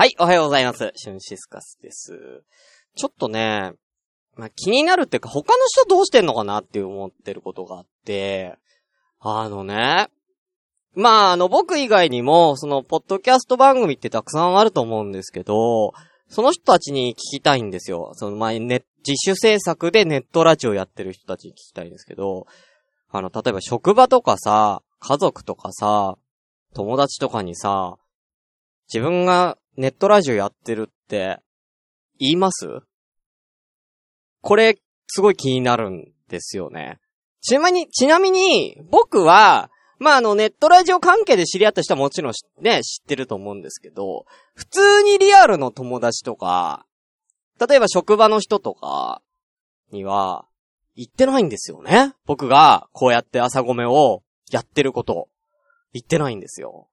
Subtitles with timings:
[0.00, 0.92] はい、おはようございます。
[0.96, 2.42] シュンシスカスです。
[2.96, 3.72] ちょっとね、
[4.34, 8.56] まあ、気になるっていうか、他の人どうしてんのかなって思ってることがあって、
[9.18, 10.08] あのね、
[10.94, 15.92] まあ、あの、僕以外にも、その、ポッドキャスト番組ってたくさんあると思うんですけど、
[16.30, 18.12] その人たちに聞きたいんですよ。
[18.14, 22.46] その前、ね、自主制作でネットラジオやってる人たちに聞きたいんですけど、
[23.10, 26.16] あの、例えば職場とかさ、家族とかさ、
[26.72, 27.98] 友達とかにさ、
[28.90, 31.38] 自分がネットラジオやってるって、
[32.18, 32.66] 言います？
[34.42, 36.98] これ、すごい気になるんですよね。
[37.40, 46.84] ちなみに、ちなみに、僕は、まあ、あの、ネットラジオ関係で知り合った人はもちろんね、知ってると思うんですけど、普通にリアルの友達とか、
[47.58, 49.22] 例えば職場の人とか
[49.92, 50.44] には、
[50.94, 52.12] 言ってないんですよね。
[52.26, 55.30] 僕が、こうやって朝ごめをやってること、
[55.94, 56.88] 言ってないんですよ。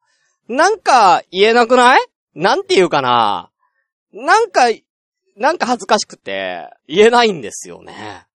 [0.47, 2.05] なんか、言えなくない？
[2.37, 3.49] なんて言うかな
[4.13, 4.65] なんか、
[5.35, 8.27] なんか恥ずかしくて、言えないんですよね。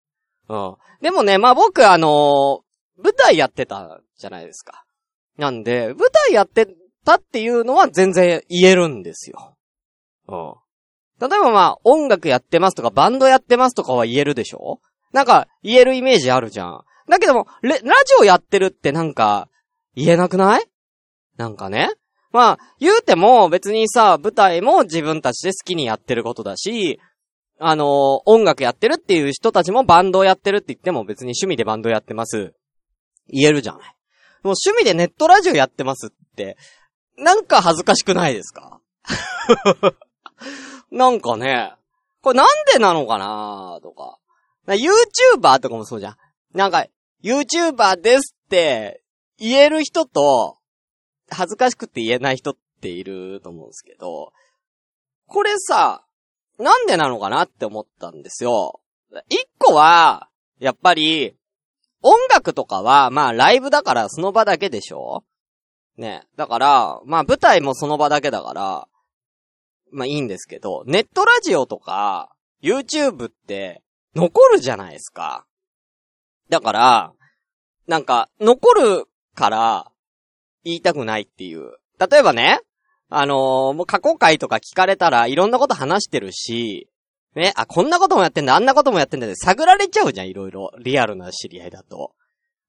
[0.50, 0.76] うん。
[1.02, 2.64] でもね、まあ僕あの
[2.98, 4.84] 舞台やってたじゃないですか。
[5.38, 6.68] なんで、舞台やって
[7.06, 9.56] たっていうのは全然言えるんですよ。
[10.28, 10.54] うん。
[11.30, 14.82] 例えばまあ、音楽やってますとか、バンドやってますとかは言えるでしょ
[15.14, 16.84] なんか、言えるイメージあるじゃん。
[17.08, 17.84] だけども、ラジ
[18.20, 19.48] オやってるってなんか、
[19.96, 20.66] 言えなくない？
[21.38, 21.92] なんかね。
[22.32, 27.00] まあ、言うても別にさ、舞台も自分たちで好きにやってることだし、
[27.60, 32.54] あの音楽やってるっていう人たちもバンドをやってるって言っても別に趣味でバンドやってます。
[33.28, 33.82] 言えるじゃない。
[34.44, 36.58] もう趣味でネットラジオやってますって、
[37.18, 38.80] なんか恥ずかしくないですか？
[40.90, 41.74] なんかね、
[42.22, 44.18] これなんでなのかなとか。
[44.68, 46.16] YouTuber とかもそうじゃん。
[46.54, 46.86] なんか、
[47.24, 49.04] YouTuber ですって
[49.38, 50.58] 言える人と、
[51.32, 54.34] 恥ずかしくて言えない人っていると思うんですけど、
[55.28, 56.04] これさ、
[56.60, 58.82] なんでなのかなって思ったんですよ。
[59.30, 60.30] 一個は、
[60.60, 61.36] やっぱり、
[62.04, 65.24] 音楽とかは、まあライブだからその場だけでしょ？
[65.98, 66.24] ね。
[66.36, 68.88] だから、まあ舞台もその場だけだから、
[69.92, 73.82] まあいいんですけど、ネットラジオとか、YouTube って、
[74.16, 75.46] 残るじゃないですか。
[76.50, 77.14] だから、
[77.88, 79.06] なんか、残る
[79.36, 79.91] から、
[80.64, 81.74] 言いたくないっていう。
[82.00, 82.60] 例えばね、
[83.10, 86.88] あのーもう過去回とか聞かれたらいろんなこと話してるし、
[87.36, 90.72] ね、あ、こんなこともやってんだ、あんなこともやってんだって探られちゃうじゃん、いろいろ。
[90.80, 92.12] リアルな知り合いだと。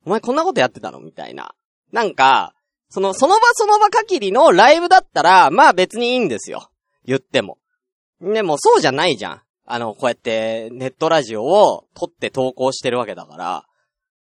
[0.05, 1.55] お前こんなことやってたのみたいな。
[1.91, 2.55] なんか、
[2.89, 6.71] その、その場その場限りのライブだったら、まあ別にいいんですよ。
[7.05, 7.59] 言っても。
[8.21, 9.43] でもそうじゃないじゃん。
[9.65, 13.37] あの、こうやってネットラジオを撮って投稿してるわけだから。
[13.37, 13.67] だか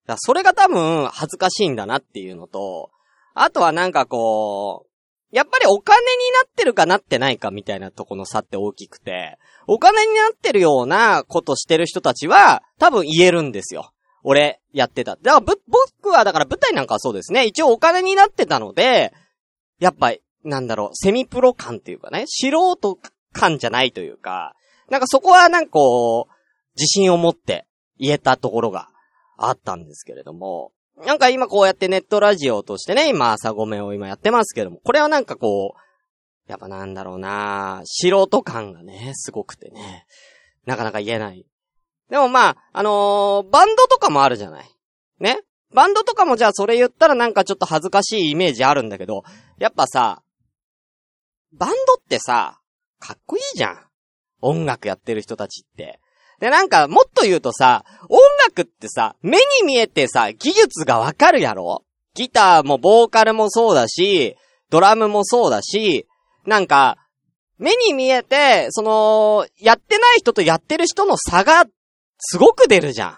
[0.07, 2.89] らそれが多分恥ずかしいんだなっていうのと、
[3.35, 9.37] あとはなんかこう、やっぱりお金になってるかなってないかみたいなとこの差って大きくて、
[9.67, 13.91] お金になってるようなことしてる人たちは多分言えるんですよ。
[14.23, 15.17] 俺、やってた。
[15.17, 17.45] だからぶ、僕はだから舞台なんかはそうですね。
[17.45, 19.13] 一応お金になってたので、
[19.79, 22.97] やっぱり、なんだろう、セミプロ感っていうかね、素人
[23.33, 24.55] 感じゃないというか、
[24.89, 26.33] なんかそこはなんかこう、
[26.77, 27.67] 自信を持って
[27.99, 28.89] 言えたところが
[29.37, 40.05] あったんですけれども、なんか今こうやってネットラジオとしてね、今朝ごめを今やってますけども、これはなんかこう、やっぱなんだろうな素人感がね、すごくてね、
[40.65, 41.45] なかなか言えない。
[42.09, 44.69] でもまあ、あのーバンドとかもあるじゃない。
[45.19, 45.39] ね？
[45.73, 49.23] バンドとかもじゃあそれ言ったらなんかちょっと恥ずかしいイメージあるんだけど、
[49.57, 50.21] やっぱさ、
[51.51, 52.59] バンドってさ、
[52.99, 53.79] かっこいいじゃん。
[54.41, 55.99] 音楽やってる人たちって。
[56.39, 61.83] で、なんか、もっと言うとさ、音楽ってさ、目に見えてさ、技術がわかるやろ？
[62.13, 64.35] ギターもボーカルもそうだし、
[64.69, 66.07] ドラムもそうだし、
[66.45, 66.97] なんか、
[67.57, 71.65] 目に見えて、その、やってない人とやってる人の差が、
[72.17, 73.17] すごく出るじゃん。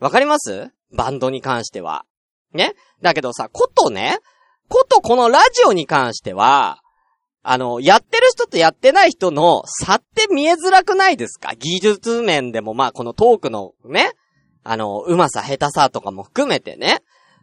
[0.00, 0.70] わかります？
[0.92, 2.04] バンドに関しては。
[2.52, 2.74] ね？
[3.00, 4.18] だけどさ、ことね、
[4.68, 6.81] ことこのラジオに関しては、
[7.44, 11.54] あの、やってる人とやってない人の差って見えづらくないですか？
[11.56, 14.12] 技術面でも、まあ、このトークのね、
[14.62, 17.02] あの、うまさ、下手さとかも含めてね。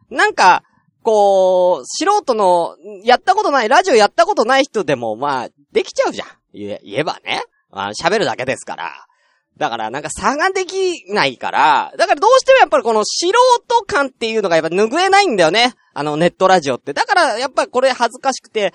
[0.10, 0.64] なんか、
[1.04, 6.28] こう、素人の、やったことない、ラジオやったことない人でも、まあ、できちゃうじゃん。
[6.54, 7.44] 言え、ばね。
[8.02, 9.06] 喋るだけですから。
[9.60, 15.74] だから、なんか差ができないから、だからどうしてもやっぱりこの素人感っていうのがやっぱ拭えないんだよね。
[15.94, 16.94] あの、ネットラジオって。
[16.94, 18.74] だから、やっぱりこれ恥ずかしくて、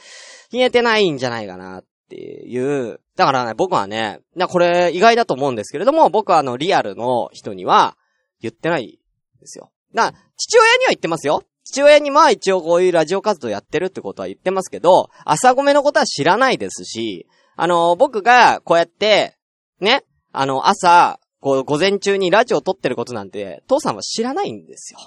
[0.53, 3.01] 言えてないんじゃないかなっていう。
[3.17, 4.21] だからね、僕はね、
[4.51, 7.97] これ意外だと思うんですけれども、僕はあの、リアルの人には
[8.43, 8.99] 言ってない
[9.41, 9.71] ですよ。
[9.95, 11.45] な、父親には言ってますよ。
[11.65, 17.27] 父親には一応こういうラジオ活動やってるってことは言ってますけど、朝ごめのことは知らないですし、
[17.57, 19.39] あの、僕がこうやって、
[19.81, 20.05] ね、
[20.37, 24.99] あの、朝、こう、午前中にラジオ撮ってることなんて、父さんは知らないんですよ。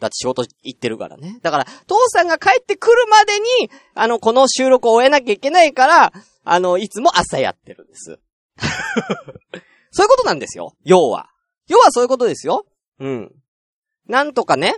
[0.00, 1.38] だって仕事行ってるからね。
[1.42, 6.12] だから、父さんが帰ってくるまでに、あの、この収録を終えなきゃいけないから、
[6.44, 8.18] あの、いつも朝やってるんです。
[9.92, 10.74] そういうことなんですよ。
[10.82, 11.28] 要は。
[11.68, 12.66] 要はそういうことですよ。
[12.98, 13.32] うん。
[14.08, 14.74] なんとかね、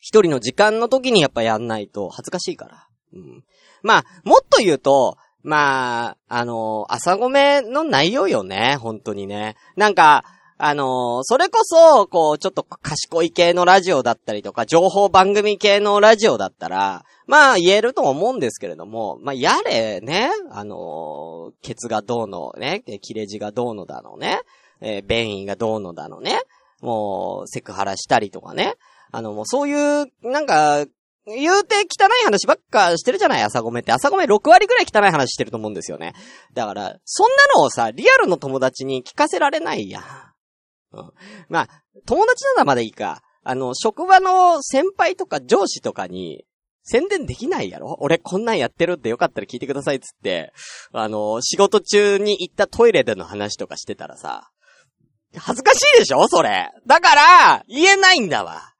[0.00, 2.88] 一人の時間の時にやっぱやんないと恥ずかしいから。
[3.12, 3.44] うん。
[3.82, 5.16] まあ、もっと言うと、
[5.46, 9.54] まあ、あの、朝ごめの内容よね、本当にね。
[9.76, 10.24] なんか、
[10.58, 24.40] あの、それこそ、こう、ちょっと賢い系のラジオだったりとか、情報番組系のラジオだったら、まあ言えると思うんですけれども、まあやれね、あの、ケツがどうのね、切れ字がどうのだのね、
[24.80, 26.40] えー、便意がどうのだのね、
[26.80, 28.74] もう、セクハラしたりとかね、
[29.12, 30.86] あの、もうそういう、なんか、
[31.26, 33.42] 言うて汚い話ばっかしてるじゃない？
[33.42, 33.92] 朝ごめって。
[33.92, 36.14] 朝ごめ6割ぐらい汚い話してると思うんですよね。
[36.54, 40.02] だから、そんなのをさ、リアルの友達に聞かせられないや。
[40.92, 41.10] うん。
[41.48, 41.68] まあ、
[42.06, 43.22] 友達ならまだいいか。
[43.42, 46.44] あの、職場の先輩とか上司とかに、
[46.88, 47.96] 宣伝できないやろ？
[47.98, 50.52] 俺こんなんやってるってよかったら聞いてくださいっつって、
[50.92, 54.50] あの、仕事中に行ったトイレでの話とかしてたらさ、
[55.36, 56.28] 恥ずかしいでしょ？
[56.28, 56.70] それ。
[56.86, 58.72] だから、言えないんだわ。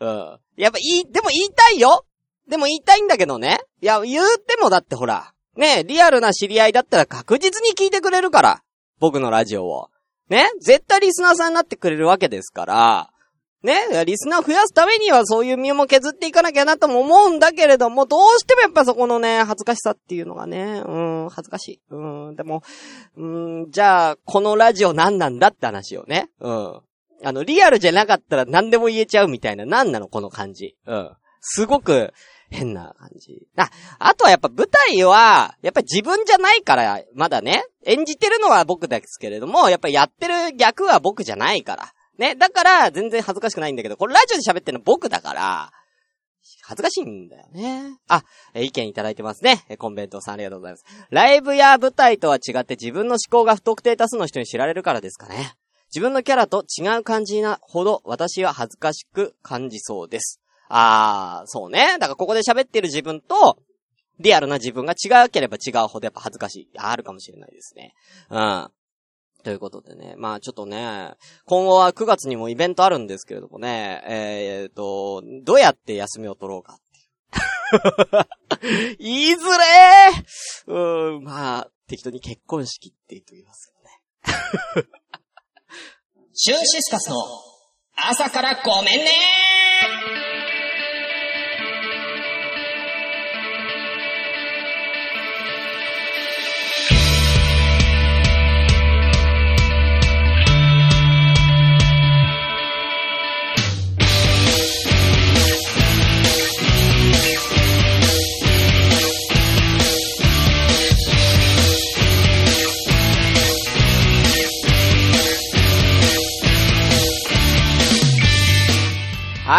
[0.00, 0.38] うん。
[0.56, 2.04] やっぱ言い、でも言いたいよ
[2.48, 3.58] でも言いたいんだけどね。
[3.80, 8.62] いや、言うてもだってほら、ね、リアルな知り合いだったら確実に聞いてくれるから。
[9.00, 9.88] 僕のラジオを。
[10.28, 13.10] ね絶対リスナーさんになってくれるわけですから、
[13.62, 21.80] ねリスナー増やすためにはそういう身も削っていかなきゃなとも思うんだけれども、どうしてもやっぱそこのね、恥ずかしさっていうのがね、うん、恥ずかしい。
[21.90, 22.62] うん、でも、
[23.16, 26.80] うん、じゃあ、このラジオ何なんだって話をね、うん。
[27.24, 30.76] あの、リアルじゃなかったら何でも言えちゃうみたいな、何なのこの感じ。
[30.86, 31.10] うん。
[31.40, 32.12] すごく、
[32.50, 33.48] 変な感じ。
[33.56, 41.92] あ、あとはやっぱ舞台は、やっぱり自分じゃないから、まだね、演じてるのは僕ですけれども、やっぱりやってる逆は僕じゃないから。
[42.18, 45.70] ね、だから全然恥ずかしくないんだけど、これラジオで喋ってるの僕だから、
[46.62, 47.98] 恥ずかしいんだよね。
[48.08, 48.22] あ、
[48.54, 49.64] え意見いただいてますね。
[49.68, 50.84] えコンベントさんありがとうございます。
[51.10, 55.54] ライブや舞台とは違って自分の思考が不特定多数の人に知られるからですかね。
[55.88, 60.40] 自分のキャラと違う感じなほど私は恥ずかしく感じそうです。
[60.68, 61.96] あー、そうね。
[61.98, 63.58] だからここで喋ってる自分と、
[64.18, 66.70] リアルな自分が違うければ違うほどやっぱ恥ずかしい。
[66.78, 67.94] あるかもしれないですね。
[68.30, 68.70] うん。
[69.44, 70.14] ということでね。
[70.16, 77.02] まあちょっとね、今後は9月にもイベントあるんですけれどもね、えー、と、どうやって休みを取ろうかってい
[78.10, 78.96] う。
[78.98, 84.88] いづれーうん、まあ、適当に結婚式って言っときますよね。
[86.38, 87.16] シュンシスカスの
[87.96, 89.10] 朝からごめんね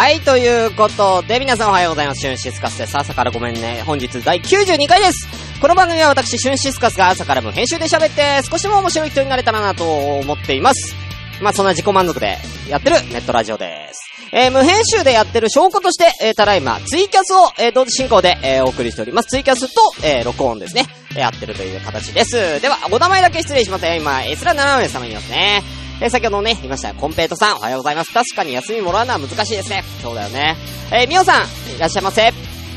[0.08, 2.22] はい、ということで、皆さんおはようございます。
[2.22, 2.96] シュンシスカスです。
[2.96, 3.82] 朝からごめんね。
[3.84, 5.28] 本日第92回です。
[5.60, 10.94] この番組は私、シュンシスカスが朝からも編集で喋って、少しでも面白い人になれたらなと思っています。
[11.42, 12.38] まあ、そんな自己満足で
[12.70, 14.00] やってるネットラジオです。
[14.32, 19.28] えー、無編集でやってる証拠として、えー、ただいま、ツイキャスを、えー、同時進行で、えー、お送りしております。
[19.28, 20.86] ツイキャスと、えー、録音ですね。
[21.14, 22.62] やってるという形です。
[22.62, 23.86] では、お名前だけ失礼します。
[23.86, 25.62] 今、エスラ7名様いますね。
[26.00, 28.12] え、先ほどね、言いました、コンペイトさん、おはようございます。
[28.12, 29.82] 確かに休みもらうのは難しいですね。
[30.00, 30.56] そうだよね。
[30.92, 32.32] えー、みおさん、いらっしゃいませ。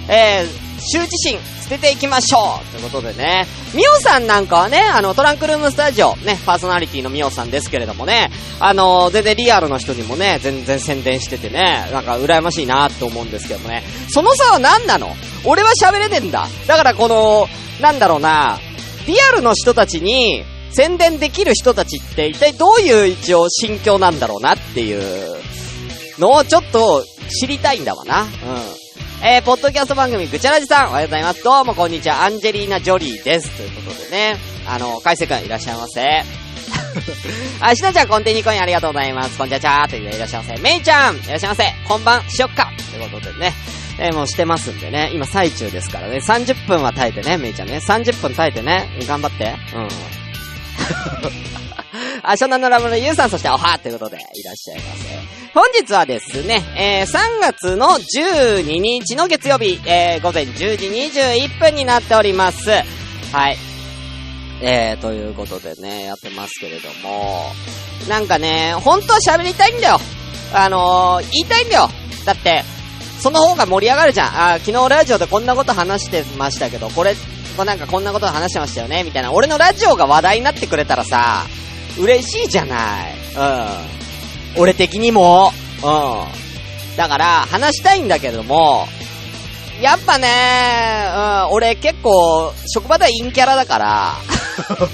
[0.10, 3.46] えー、羞恥心、捨てていきましょうということでね。
[3.76, 13.84] みおさんなんかはね、あの、トランクルームスタジオ、ね、パーソナリティのみおさんですけれどもね、あのー、全然リアルの人にもね、全然宣伝しててね、なんか羨ましいなって思うんですけどもね。
[14.10, 15.16] その差は何なの？
[15.46, 16.48] 俺は喋れねえんだ。
[16.66, 17.48] だからこの、
[17.80, 18.60] なんだろうな、
[19.06, 25.36] リアルの人たちに、宣伝できる人たちって一体どういう一応心境なんだろうなっていう
[26.18, 28.24] のをちょっと知りたいんだわな。
[28.24, 28.28] うん。
[29.24, 31.44] えー、ポッドキャスト番組、ぐちゃらじさん、おはようございます。
[31.44, 33.56] どうもこんにちは、アンジェリーナ・ジョリーです。
[33.56, 36.24] ということでね、あの、海星くんいらっしゃいませ。
[37.62, 39.38] あ、しなちゃん、コンティニコインありがとうございます。
[39.38, 40.62] こんちゃちゃーといういらっしゃいませ。
[40.62, 41.64] めいちゃん、いらっしゃいませ。
[41.88, 42.72] こんばん、しよっか。
[42.92, 43.54] ということでね、
[44.00, 49.56] えー、もうしてますんでね、今最中ですからね、30分は耐えてね、めいちゃんね、30分耐えてね、頑張って。
[49.76, 50.21] うん。
[52.24, 55.52] あ、湘南のラムのゆうさん、そしておはということで、いらっしゃいませ。
[55.54, 62.70] 本日はですね、えー、3月の12日の月曜日、えー、午前10時21分になっております。
[62.70, 63.58] はい。
[64.62, 67.52] えー、ということでね、やってますけれども、
[68.08, 70.00] なんかね、本当は喋りたいんだよ。
[70.54, 71.90] あのー、言いたいんだよ。
[72.26, 72.64] だって、
[73.20, 74.54] その方が盛り上がるじゃん。
[74.54, 77.16] あ、昨日ラジオでこんなこと話してましたけど、これ、
[77.62, 79.32] こなんかこんなこと話してましたよね、みたいな。
[79.32, 81.46] 俺のラジオが話題になってくれたらさ、
[82.00, 83.14] 嬉しいじゃない。
[84.56, 84.62] うん。
[84.62, 85.52] 俺的にも。
[85.78, 86.98] うん。
[86.98, 88.88] だから、話したいんだけども、
[89.80, 90.28] やっぱね、
[91.48, 94.16] うん、俺結構、職場では陰キャラだから、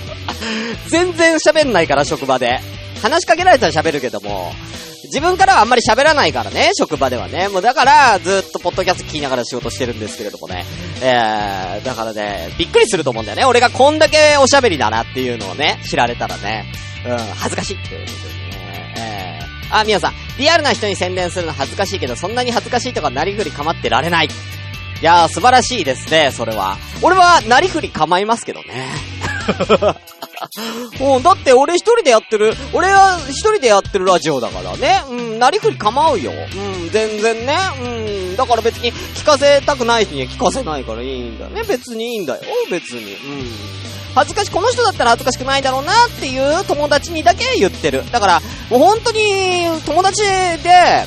[0.87, 2.59] 全然喋んないから、職場で。
[3.01, 4.51] 話しかけられたら喋るけども、
[5.05, 7.47] 自分からはあんまり喋らないからね、職場ではね。
[7.47, 10.65] もうだから、ずっとポッドキャスト聞きながら仕事してるんですけれどもね。
[11.01, 13.45] えー、だからね、びっくりすると思うんだよね。
[13.45, 16.65] 俺がこんだけおしゃべりだなっていうのをね、知られたらね。
[17.05, 18.93] うん、恥ずかしいっていうことでね。
[18.97, 24.25] えー、あ、みやさん、リアルな人に宣伝するの恥ずかしいけど、そんなに恥ずかしいとかなりふり構ってられない。
[24.25, 24.29] い
[25.05, 26.77] やー、素晴らしいですね、それは。
[27.01, 28.89] 俺は、なりふり構いますけどね。
[30.99, 35.03] うん、だって俺一人でやってる、俺は一人でやってるラジオだからね。
[35.09, 36.31] うん、なりふり構うよ。
[36.31, 37.57] うん、全然ね。
[37.81, 37.87] う
[38.33, 41.63] ん、だから別に聞かせたくない人には聞かせないからいいんだよね。
[41.63, 42.41] 別にいいんだよ。
[42.69, 43.13] 別に。
[43.13, 43.77] うん。
[44.15, 48.03] 恥ずかし、この人だったら恥ずかしくないだろうなっていう友達にだけ言ってる。
[48.11, 51.05] だから、もう本当に友達で、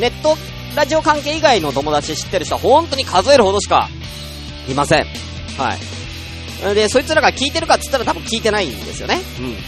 [0.00, 0.36] ネット
[0.74, 3.88] ラジオ関係以外の友達知ってる人は本当に数えるほどしか
[4.68, 5.06] いません。
[5.56, 5.97] はい。
[6.74, 9.20] で、そいつらが聞いてるかっつったら多分聞いてないんですよね。
[9.38, 9.46] うん。
[9.46, 9.58] はい。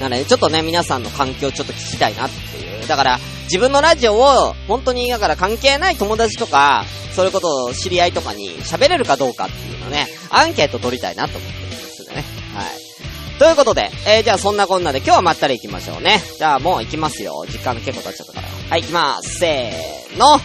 [0.00, 2.86] なので、ちょっとね、皆さんの環境ちょっと聞きたいなっていう。
[2.86, 6.84] だから、自分のラジオを、本当に、だから関係ない友達とか、
[7.14, 11.76] そういうことを知り合いとかに喋れるかどうかっていうのね、アンケート取りたいなと思ってるんで
[12.14, 12.24] ね。
[12.54, 13.38] はい。
[13.38, 16.22] ということで、えー、じゃあそんなこんなで今日はまったり行きましょうね。
[16.38, 17.44] じゃあもう行きますよ。
[17.48, 18.48] 時間結構経っちゃったから。
[18.70, 19.38] はい、行きまーす。
[19.40, 20.40] せーの。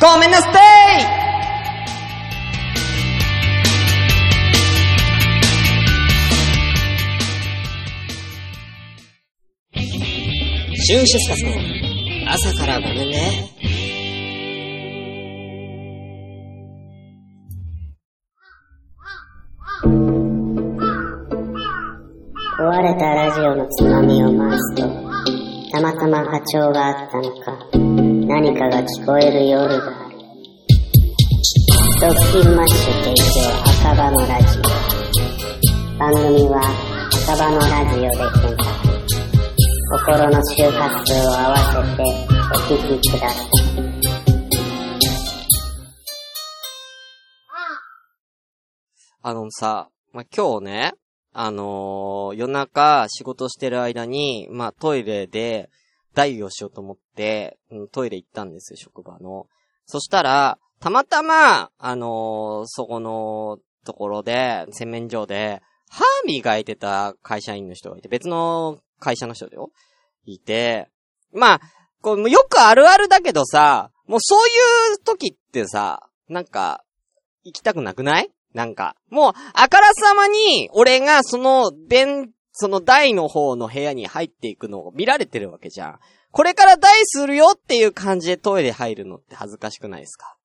[0.00, 0.48] ごめんなさ
[1.28, 1.31] い
[10.94, 13.48] 朝からごめんね。
[22.58, 24.82] 壊れたラジオのつまみを回すと、
[25.72, 27.56] たまたま波長があったのか、
[28.28, 30.16] 何かが聞こえる夜がある。
[32.02, 33.48] ドッキンマッシュ提供
[33.88, 34.62] 赤羽のラジオ。
[35.98, 36.60] 番組は
[37.24, 38.08] 赤羽のラジオで
[38.42, 38.71] 検索。
[39.92, 43.48] 心の周波数を合わせてお聞きください。
[49.20, 50.92] あのさ、まあ、今日ね、
[51.34, 55.68] あのー、夜中仕事してる間に、まあ、トイレで、
[56.14, 57.58] 代をしようと思って、
[57.92, 59.46] トイレ行ったんですよ、職場の。
[59.84, 69.70] そしたら、たまたま、あのー、そこのところで、洗面所で、歯磨いてた会社員の人がいて、別の会社の人だよ。
[70.24, 70.88] いて、
[71.32, 71.60] まあ、
[72.00, 74.52] こう、よくあるあるだけどさ、もうそうい
[74.94, 76.84] う時ってさ、なんか、
[77.44, 78.30] 行きたくなくない？
[78.54, 85.98] なんか、もう、あからさまに、俺がその、電、その台の方の部屋に入っていくのを見られてるわけじゃん。
[86.30, 90.36] これから台するよっていう感じでトイレ入るのって恥ずかしくないですか？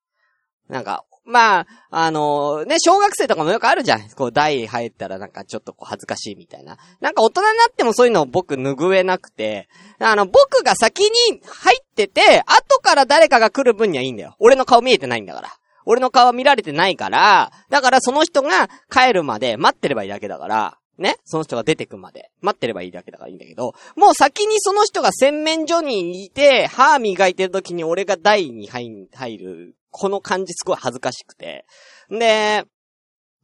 [0.69, 4.09] なんか、まあ、あのー、ね、小学生とかもよくあるじゃん。
[4.11, 6.77] こう、台入ったらなんかちょっとこう恥ずかしいみたいな。
[7.01, 9.67] なんか大人になってもそういうのを僕拭えなくて、
[9.99, 14.37] あの、僕が先に入ってて、後から誰かが来る分にはいいんだよ。
[14.39, 15.49] 俺の顔見えてないんだから。
[15.85, 21.15] 俺の顔見られてないから、だからその人が帰るまで待ってればいいだけだから、ね？
[21.25, 22.31] その人が出てくまで。
[22.41, 31.65] 待ってればいいだけだからいいんだけど、もう先にその人が洗面所にいて、歯磨いてる時に俺が台に入る、この感じすごい恥ずかしくて。
[32.09, 32.65] で、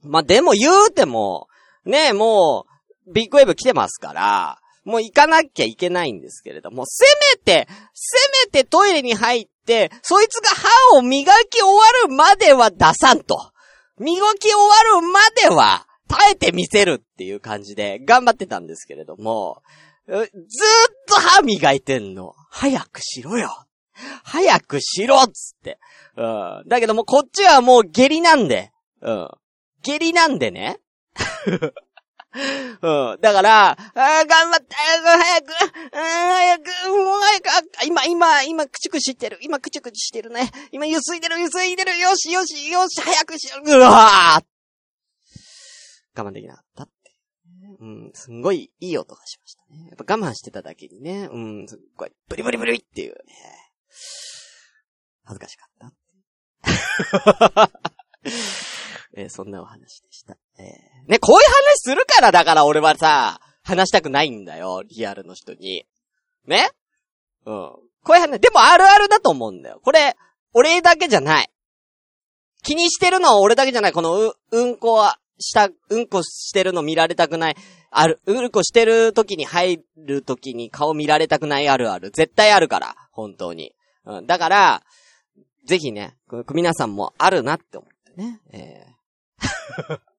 [0.04, 1.48] まあ、でも言うても、
[1.84, 2.66] ねも
[3.08, 7.06] う、ビッグウェーブ来てますから、もう行かなきゃいけないんですけれども、せ
[7.36, 13.52] めて、せめてトイレに入って、そいつが歯を磨き終わるまでは出さんと。
[13.98, 15.20] 磨き終わるま
[15.50, 19.64] では耐えてみせるっていう感じで頑張ってたんですけれども、
[20.08, 20.30] ずーっ
[21.08, 22.34] と歯磨いてんの。
[22.50, 23.66] 早くしろよ。
[24.24, 25.80] 早くしろっつって。
[26.16, 26.64] うん。
[26.68, 28.72] だけどもこっちはもう下痢なんで。
[29.02, 29.30] うん。
[29.82, 30.80] 下痢なんでね。
[32.82, 33.18] うん。
[33.22, 35.54] だから、あ頑張って、早く、早く、
[35.92, 37.48] 早くもう早く、
[37.86, 39.38] 今、今、今、くちくちしてる。
[39.42, 40.52] 今、くちくちしてるね。
[40.72, 41.98] 今、ゆすいでる、ゆすいでる。
[42.00, 43.78] よし、よし、よし、早くしよう。
[43.78, 44.46] うわー
[46.16, 46.94] 我慢できなかったって。
[47.80, 49.88] うん、すんごいいい音がしましたね。
[49.90, 53.63] やっぱ我慢してただけにね、うん、すっごい、ブリブリブリっていうね。
[55.26, 55.94] 恥ずかしかった。
[59.16, 60.38] えーそんなお話でした。
[60.58, 65.86] えーね、こういう話するからだから俺はさ、話したくないんだよ、リアルの人に。
[66.46, 66.70] ね？
[67.46, 67.54] うん。
[68.04, 69.80] こういう話、でもあるあるだと思うんだよ。
[69.84, 70.16] これ、
[70.54, 71.50] 俺だけじゃない。
[72.64, 73.92] 気にしてるのは俺だけじゃない。
[73.92, 77.56] このう、うんこは、した、うんこしてるの見られたくない。
[77.92, 82.12] ある、うんこしてる時に入る時に顔見られたくないあるある。
[82.12, 82.96] 絶対あるから。
[83.12, 83.74] 本当に。
[84.06, 84.28] うん。
[84.28, 84.84] だから、
[85.66, 86.16] ぜひね、
[86.54, 88.40] 皆さんもあるなって思ってね。
[88.52, 90.00] えー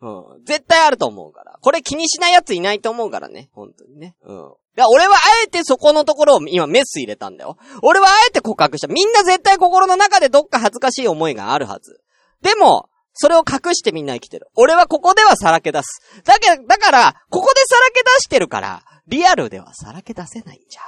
[0.00, 0.44] うん。
[0.44, 1.58] 絶対あると思うから。
[1.60, 3.50] これ気にしない奴いないと思うからね。
[3.52, 4.16] 本当にね。
[4.22, 4.36] うん。
[4.38, 7.58] だから俺はあえてそこのところを今メス入れたんだよ。
[7.82, 8.88] 俺はあえて告白した。
[8.88, 12.00] みんな絶対心の中でどっか恥ずかしい思いがあるはず。
[12.40, 14.48] でも、それを隠してみんな生きてる。
[14.56, 16.00] 俺はここではさらけ出す。
[16.24, 20.80] だけど、だから、ここでさらけ出してるから、リアルではさらけ出せないんじゃ。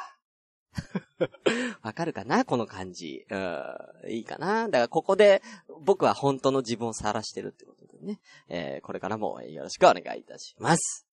[1.83, 3.25] わかるかなこの感じ。
[3.31, 4.11] うん。
[4.11, 5.43] いいかなだからここで
[5.81, 8.21] 僕は本当の自分を晒してるってことでね。
[8.49, 11.07] えー、これからもよろしくお願いいたします。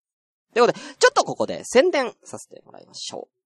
[0.53, 3.41] ということで、ちょっとここで宣伝させてもらいましょう。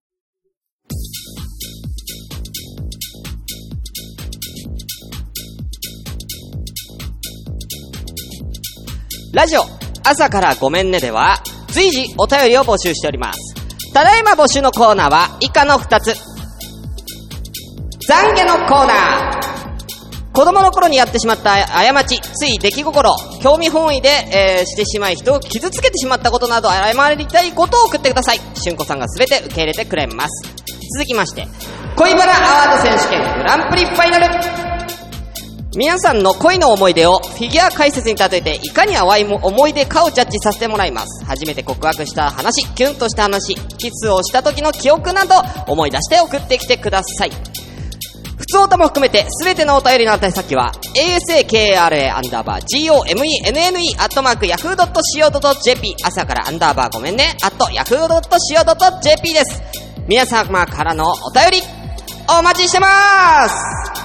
[9.36, 9.62] ラジオ、
[10.03, 13.54] 朝からごめんねでは、随時お便りを募集しております。
[13.95, 16.09] ただいま募集のコーナーは以下の2つ。
[16.09, 16.15] 懺
[18.35, 20.33] 悔のコーナー。
[20.33, 28.41] 子供の頃にやってしまった過ち、つい出来心、興味本位で、えーしてしまい人を傷つけてしまったことなど謝りたいことを送ってください。
[28.55, 30.43] しゅんこさんがすべて受け入れてくれます。
[30.97, 31.47] 続きまして、
[31.95, 34.64] 恋バナアワード選手権グランプリファイナル。
[35.75, 41.25] 皆さんの恋の思い出をフィギュア解説に例えていかに淡い思い出かをジャッジさせてもらいます。
[41.25, 45.36] 初めて告白した話、キュンとした話、キスをした時の記憶など
[45.67, 47.32] 思い出して送ってきてください。
[48.38, 59.62] 普通歌も含めて、すべてのお便りの宛先は、asakra アンダーバー gomenne アットマーク yahoo.co.jp 朝からアンダーバーごめんね、アット yahoo.co.jp です。
[60.08, 61.63] 皆様からのお便り、
[62.30, 62.88] お待ちしてま
[63.49, 64.05] す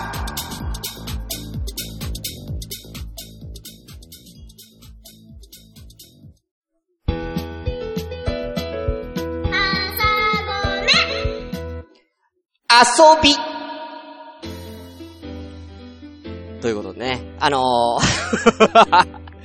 [12.81, 13.35] 遊び
[16.63, 18.01] ということでね、あのー、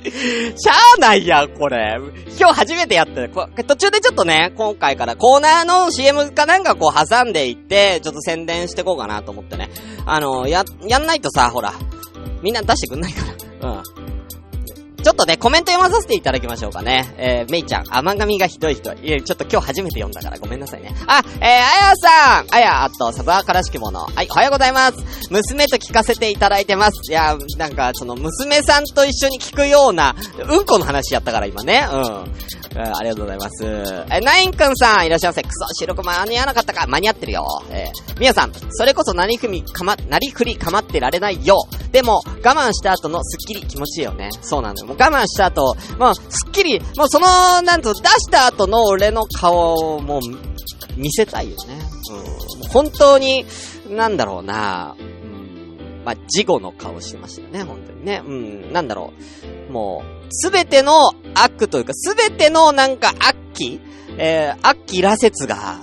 [0.56, 1.98] しゃあないやん、これ。
[2.38, 3.30] 今日初めてやってる。
[3.30, 9.70] 途中でちょっとね、今回からコーナーの CM かなんかこう挟んでいって、ちょっと宣伝してこうかなと思ってね。
[10.06, 11.72] あの、や、やんないとさ、ほら、
[12.42, 13.22] みんな出してくんないか
[13.60, 13.70] ら。
[13.70, 13.82] うん。
[15.06, 17.14] ちょっとね、コメント読まさせていただきましょうかね。
[17.16, 18.92] えー、めいちゃん、甘噛みがひどい人。
[18.94, 20.92] いや、ちょっと今日初めて読んだからごめんなさいね。
[21.06, 21.62] あ、えー、あや
[21.94, 24.00] さんあや、あと、サブアカらしきもの。
[24.00, 24.96] はい、おはようございます。
[25.30, 27.08] 娘と聞かせていただいてます。
[27.08, 31.86] いや、なんか、その、娘さんと一緒に聞くような、うんこの話やったから今ね。
[31.88, 32.00] うん。
[32.00, 32.34] うん
[32.78, 33.64] ありがとうございます。
[34.10, 35.42] え、ナインくんさん、いらっしゃいませ。
[35.42, 36.86] くそ、収録間に合わなかったか。
[36.86, 37.46] 間に合ってるよ。
[37.70, 41.56] えー、みやさん、それこそ何ふみ、かま、なりふりかまってられないよ。
[41.92, 44.28] でも、我慢した後のスッキリ気持ちいいよね。
[44.42, 44.95] そうなのよ。
[44.98, 50.20] 我慢した後、まあ、スッキリ、もうその、なんと、出した後の俺の顔を、もう、
[50.96, 51.78] 見せたいよね。
[52.62, 52.68] うん。
[52.68, 53.44] 本当に、
[53.88, 58.22] なんだろうな、うん、まあ、事後の顔してましたよね、本当にね。
[58.24, 59.12] うん、なんだろ
[59.68, 59.72] う。
[59.72, 63.80] もう、すべての悪というか、すべてのなんか悪鬼
[64.18, 65.80] えー、悪鬼羅説が、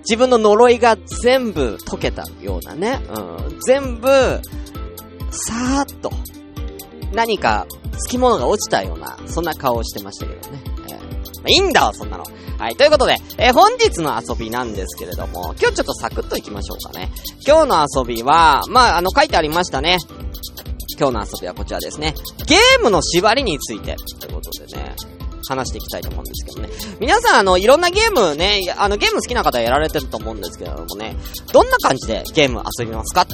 [0.00, 3.00] 自分の呪いが全部解けたようなね。
[3.08, 3.60] うん。
[3.60, 4.08] 全部、
[5.30, 6.10] さーっと、
[7.16, 7.66] 何か、
[7.98, 10.62] つきものが落ちたような、そんな顔をしてましたけどね。
[10.88, 10.96] えー
[11.38, 12.24] まあいいんだわ、そんなの。
[12.58, 17.10] はい、ということで、えー本日の遊びなんですけれども、今日ちょっとサクッといきましょうかね。
[17.46, 19.96] 今日の遊びは、まあ、あの、書いてありましたね。
[20.98, 22.14] 今日の遊びはこちらですね。
[22.46, 24.94] ゲームの縛りについて、ということでね、
[25.48, 26.96] 話していきたいと思うんですけどね。
[26.98, 31.16] 皆さん、あの、いろんなゲームね、あの、ゲーム好きな方やられてると思うんですけれどもね、
[31.52, 33.26] どんな感じでゲーム遊びますか？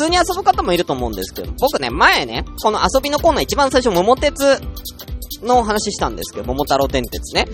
[0.00, 4.60] 通に遊ぶ方もいると思うんですけど、僕ね、前ね、この遊びのコーナー一番最初、桃鉄
[5.42, 7.46] のお話したんですけど、桃太郎電鉄ね、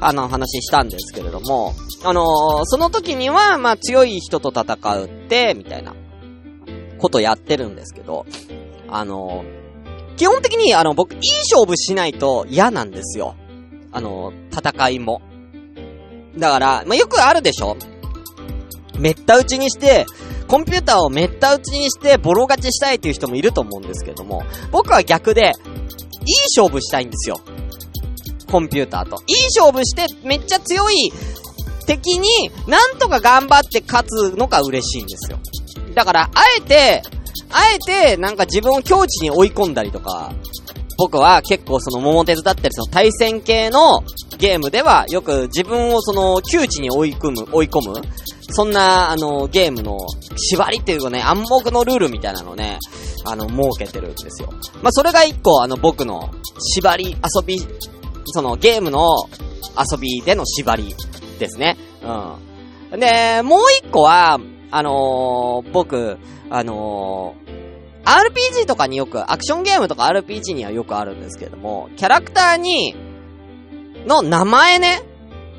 [0.00, 5.94] あの話したんですけれども、あのーその時には、まあ、強い人と戦うって、みたいな、
[6.98, 8.26] ことやってるんですけど、
[8.88, 9.64] あのー
[10.16, 13.34] 基本的に、あの、僕、いい勝負しないと嫌なんですよ。
[13.90, 15.22] あのー戦いも。
[16.38, 17.76] だから、まあ、よくあるでしょ
[18.98, 20.06] めった打ちにして、
[20.54, 25.50] コンピューターをめった打ちにして、ボロ勝ちしたいっていう人もいると思うんですけども、僕は逆で、いい
[26.56, 27.40] 勝負したいんですよ。
[28.48, 29.20] コンピューターと。
[29.26, 31.12] いい勝負して、めっちゃ強い
[31.88, 32.28] 敵に、
[32.68, 35.40] なんとか頑張って勝つのが嬉しいんですよ。
[35.92, 37.02] だから、あえて、
[37.50, 40.32] あえて、なんか自分を境地に追い込んだりとか、
[40.96, 44.02] 僕は結構その桃鉄だったりその対戦系の
[44.38, 48.02] ゲームではよく自分をその窮地に追い込む、追い込む
[48.50, 49.98] そんな、あの、ゲームの
[50.36, 52.78] 縛りっていうかね、暗黙のルールみたいなのね、
[53.24, 54.48] あの、設けてるんですよ。
[54.82, 57.58] まあ、それが一個、あの、僕の縛り、遊び、
[58.26, 59.08] そのゲームの
[59.78, 60.94] 遊びでの縛り
[61.38, 61.76] ですね。
[62.92, 63.00] うん。
[63.00, 64.38] で、もう一個は、
[64.70, 66.18] あのー、僕、
[66.50, 67.43] あのー、
[68.04, 72.94] RPG とかによく、アクションゲームとか RPG にはよくあるんですけれども、キャラクターに、
[74.06, 75.02] の名前ね、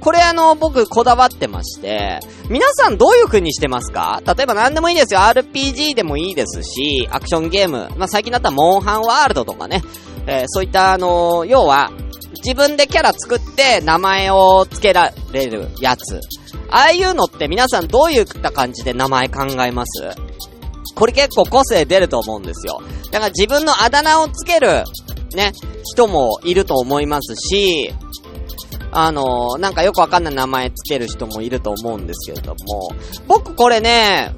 [0.02, 4.22] これあの、僕こだわってまして、皆さんどういう風にしてますか？
[4.26, 5.22] 例えば何でもいいですよ。
[5.22, 7.90] RPG でもいいですし、アクションゲーム。
[7.98, 9.82] まあ、最近だったらモンハンワールドとかね。
[10.28, 11.92] えー、そういったあのー、要は、
[12.44, 16.20] 自分でキャラ作って名前を付けられるやつ。
[16.70, 20.04] ああいうのって皆さんどういった感じで名前考えます？
[20.96, 22.82] これ結構個性出ると思うんですよ。
[23.12, 24.84] だから自分のあだ名をつける、
[25.36, 25.52] ね、
[25.84, 27.94] 人もいると思いますし、
[28.98, 32.90] あのー、なんかよくわかんない名前つける人もいると思うんですけれども、
[33.28, 34.34] 僕これね、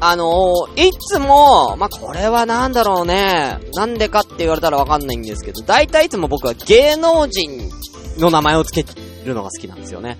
[0.00, 7.70] あのー、いつも、まあ、これはなんだろうね、なんでかって言われたらわかんないんですけど、大体いつも僕は芸能人
[8.18, 8.84] の名前をつけ
[9.24, 10.18] るのが好きなんですよね。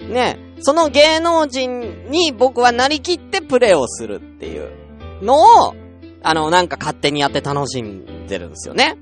[0.00, 4.70] ね、その芸能人に僕はなりきってプレイをするっていう
[5.20, 5.74] のを、
[6.22, 8.96] あの、なんか勝手にやって楽しんでるんですよね。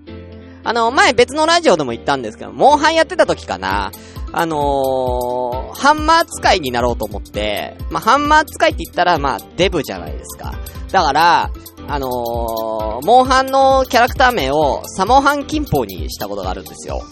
[0.62, 3.92] あの、前別のラジオでも言ったんですけど、モンハンやってた時かな。
[4.32, 10.54] あのー、ハンマー使いになろうと思って、まあ、ハンマー使いって言ったら、まあ、デブじゃないですか。
[10.92, 11.50] だから、
[11.88, 17.02] あのー、モンハンのキャラクター名をサモハンキンポにしたことがあるんですよ。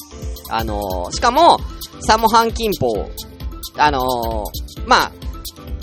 [0.50, 1.58] あのー、しかも、
[2.00, 3.10] サモハンキンポ、
[3.76, 5.12] あのー、まあ、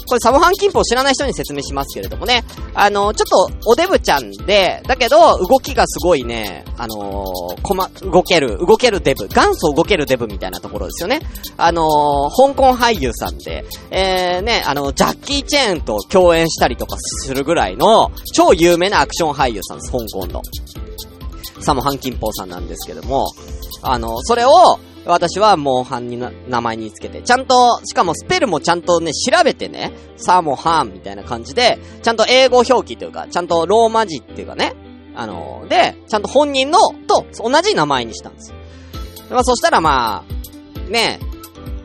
[0.08, 2.44] これサモハンキンポを知らない人に説明しますけれどもね。
[2.74, 11.20] あの、ちょっと、おデブちゃんで、だけど、動きがすごいね、あのー、こま、動ける、動けるデブ、元祖動けるデブみたいなところですよね。
[11.58, 20.42] あのー、香港俳優さんで、えー、ね、あの、ジャッキー・チェーンと共演したりとかするぐらいの、超有名なアクション俳優さんです、香港の。
[21.62, 23.28] サモハンキンポーさんなんですけども、
[23.82, 26.18] あの、それを、私はモンハンに、
[26.50, 34.74] 名前につけて、ちゃんと、しかもスペルもちゃんとね、調べてね、サーモハンみたいな感じで、ちゃんと英語表記というか、ちゃんとローマ字っていうかね、
[35.16, 38.54] あので、ちゃんと本人の、と、同じ名前にしたんです。
[39.30, 41.20] まあ、そしたらまあ、ね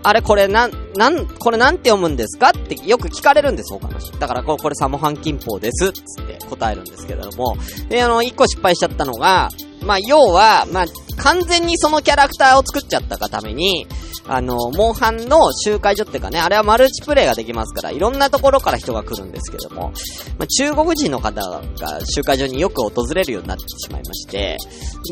[0.03, 4.19] あれこれなん、なん、これなんて読むんですかってよく聞かれるんです、他の人。
[4.19, 7.57] だからこれ、これサモハンキンポです、つって答えるんですけれども。
[7.89, 9.49] で、あの、一個失敗しちゃったのが、
[9.83, 10.85] まあ、要は、まあ、
[11.17, 13.87] 完全にそのキャラクターを作っちゃったがために、
[14.29, 19.93] あの、モンハンの集会所っていうかね、あれはマルチプレイができますから、いろんなところから人が来るんですけども、
[20.39, 21.63] まあ、中国人の方が
[22.05, 24.59] 集会所によく訪れるようになってしまいまして、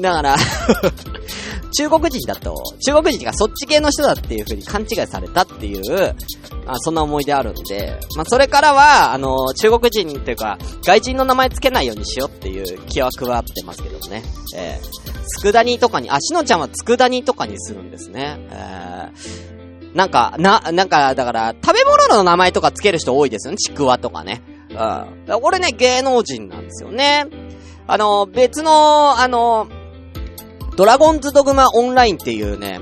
[0.03, 0.37] だから
[1.77, 6.17] 中国人だと、中国人がそっち系の人だっていう風に勘違いされたっていう、う
[6.67, 14.23] あそんな思い出あるんで、まあ、それからは、あの、中国人っていうか、外人の名前つけないようにしようっていう気は加わってますけどね。
[14.55, 18.39] えー、佃煮とかに、あ、しのちゃんは佃煮とかにするんですね。
[18.51, 23.57] えー、なんか、な、なんか、だから、食べ物の名前とかつける人多いですよね。
[23.57, 24.43] ちくわとかね。
[24.71, 25.35] うん。
[25.43, 27.27] 俺ね、芸能人なんですよね。
[27.87, 29.69] あの、別の、あの、
[30.77, 32.79] ドラゴンズドグマオンラインっていうね、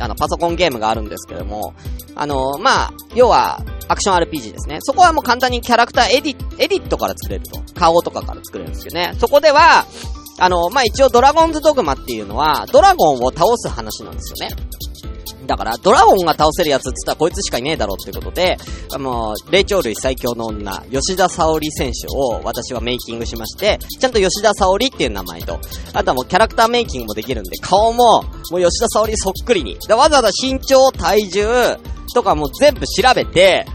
[0.00, 1.74] あの、パソコンゲームがあるんですけども、
[2.14, 4.78] あの、まあ、要は、アクション RPG ですね。
[4.80, 7.60] そこはもう簡単にキャラクターエディ、エディットから作れると。
[7.74, 9.14] 顔とかから作れるんですよね。
[9.18, 9.86] そこでは、
[10.38, 14.56] あの、まあ、一応ドラゴンズドグマっていうのは、ドラゴンを倒す話なんですよね。
[15.48, 18.58] だから、ドラゴンが倒せるやつって言ったらこいつしかいねえだろってことで、
[18.92, 25.58] あの、霊長類最強の女、吉田沙織選手を私はメイキングしまして、ちゃんと吉田沙織っていう名前と、
[25.94, 29.78] あとはもうキャラクターメイキングもできるんで、顔も、もう吉田沙織そっくりに。
[29.88, 31.44] わざわざ身長、体重、
[32.14, 33.66] とかも全部調べて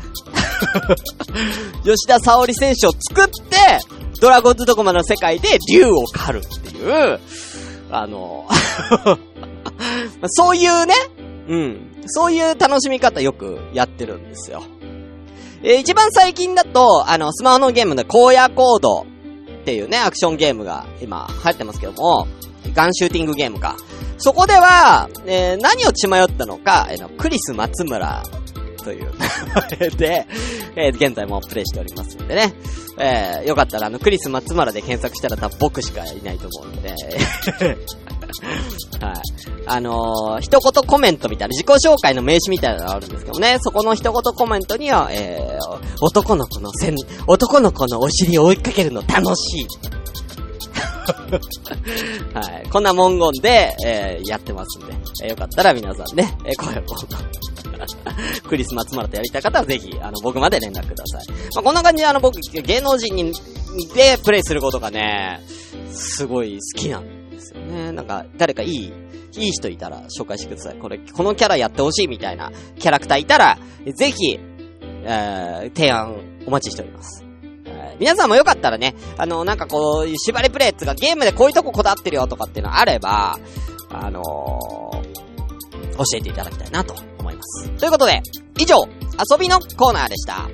[1.86, 3.57] 吉田沙織選手を作って、
[4.21, 7.19] ドラゴンズドコマの世界で竜を狩るっていう、
[7.91, 8.47] あの
[10.27, 10.93] そういうね、
[11.47, 11.91] うん。
[12.06, 14.63] そういう楽しみ方よくやってるんですよ。
[15.63, 19.06] えー、一番最近だと、あの、スマホのゲームで荒野コード
[19.62, 22.27] っていうね、アクションゲームが今流行ってますけども、
[22.73, 23.77] ガンシューティングゲームか。
[24.17, 28.23] そこでは、えー、何を血迷ったのか、えー、クリス松村
[28.84, 29.12] という
[29.97, 30.27] で、
[30.75, 32.53] えー、現在もプレイしておりますんでね。
[32.99, 36.95] えー、よかったらあの、クリス松村で検索したら多分僕しかいないと思うんで
[39.02, 39.13] はい。
[39.65, 46.96] あのー、一言コメントみたいな、自己紹介の名詞みたいなのがあるんですけどね、そこの一言コメントには、えー、男の子のせん、
[47.28, 49.67] 男の子のお尻を追いかけるの楽しい。
[52.34, 52.69] はい。
[52.69, 54.93] こんな文言で、えー、やってますんで、
[55.24, 56.84] えー、よかったら皆さんね、えー、声を
[58.48, 61.28] クリスマスマラトやりたい方はぜひ、あの、僕まで連絡ください。
[61.56, 63.34] まあ、こんな感じで、あの、僕、芸能人に、
[63.96, 65.41] でプレイすることがね、
[65.91, 67.12] すごい好きなんで
[67.43, 67.91] すよね。
[67.91, 68.93] なんか、誰かいい、
[69.36, 70.77] いい人いたら紹介してください。
[70.77, 74.39] これ、このキャラやってほしいみたいなキャラクターいたら、ぜひ、
[75.06, 77.23] えー、提案お待ちしております。
[77.99, 83.38] 皆さんもよかったらね、あの、なんかこう、縛りプレイつがゲームでこういうとここだわってるよとかっていうのあれば、
[83.89, 87.69] あのー、教えていただきたいなと思います。
[87.77, 88.21] ということで、
[88.60, 88.75] 以上、
[89.32, 90.49] 遊びのコーナーでした。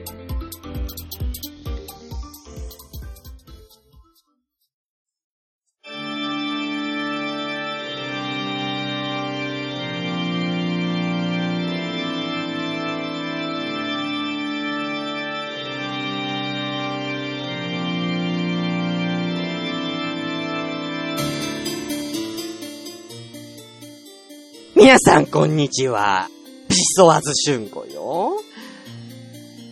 [24.80, 26.30] 皆さん、こんにちは。
[26.70, 28.40] ピソワズシュンゴよ。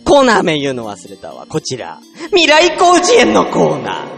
[0.04, 1.46] コーナー名言うの忘れたわ。
[1.48, 1.98] こちら。
[2.26, 4.08] 未来工事園のコーナー。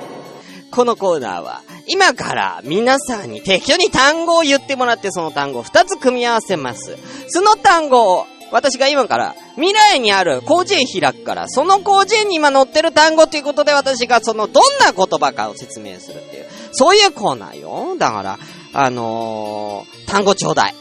[0.72, 6.98] このコーナーは、今から皆さんに適当に単語を言ってもらってその単語を2つ組み合わせます。
[7.28, 17.94] その単語を、私が今から未来にある工事園開くから、その工事園に今載ってる単語ということで私がそのどんな言葉かを説明するっていう、そういうコーナーよ。
[17.96, 18.38] だから、
[18.72, 20.74] あのー、単語ちょうだい。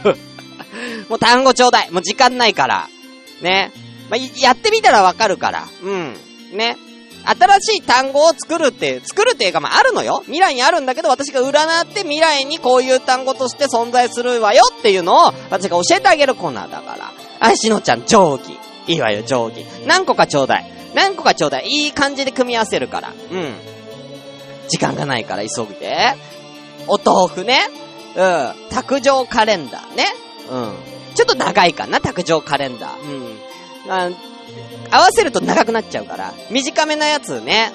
[1.08, 1.90] もう単語ちょうだい。
[1.90, 2.88] もう時間ないから。
[3.40, 3.72] ね。
[4.10, 5.68] まあ、やってみたらわかるから。
[5.82, 6.16] うん。
[6.52, 6.76] ね。
[7.26, 10.22] 新しい単語を作るって、作るっていうかまああるのよ。
[10.26, 17.12] 未来にあるんだけど、私が占って未来にこういう単語として存在するわよっていうのを、私が教えてあげるコーナーだから。
[17.40, 18.58] あ、しのちゃん、定規。
[18.86, 19.66] いいわよ、定規。
[19.86, 20.72] 何個かちょうだい。
[20.94, 21.66] 何個かちょうだい。
[21.66, 23.12] いい感じで組み合わせるから。
[23.32, 23.54] うん。
[24.68, 26.14] 時間がないから急ぐで。
[26.88, 27.58] お豆腐ね。
[28.16, 28.54] うん。
[28.70, 30.06] 卓上カレンダーね。
[30.50, 30.74] うん。
[31.14, 33.02] ちょっと長いかな、卓上カレンダー。
[33.02, 33.92] うん。
[33.92, 34.10] あ
[34.90, 37.72] 合わせると長くなっちゃうから、短めなやつね。